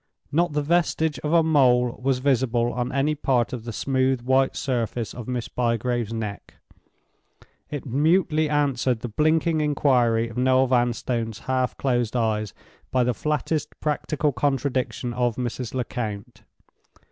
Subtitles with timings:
[0.31, 4.55] Not the vestige of a mole was visible on any part of the smooth white
[4.55, 6.55] surface of Miss Bygrave's neck.
[7.69, 12.51] It mutely answered the blinking inquiry of Noel Vanstone's half closed eyes
[12.89, 15.75] by the flattest practical contradiction of Mrs.
[15.75, 16.45] Lecount.